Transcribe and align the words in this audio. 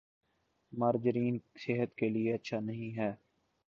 margarine 0.73 1.37
صحت 1.57 1.95
کے 1.95 2.09
لئے 2.09 2.33
اچھا 2.33 2.59
نہیں 2.59 2.97
ہے 2.97 3.11